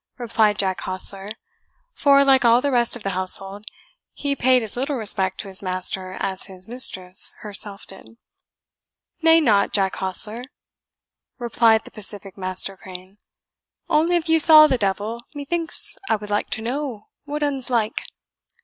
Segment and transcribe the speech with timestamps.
[0.17, 1.29] replied Jack Hostler,
[1.93, 3.65] for, like all the rest of the household,
[4.13, 8.17] he paid as little respect to his master as his mistress herself did.
[9.21, 10.45] "Nay, nought, Jack Hostler,"
[11.37, 13.19] replied the pacific Master Crane;
[13.89, 18.01] "only if you saw the devil, methinks I would like to know what un's like?"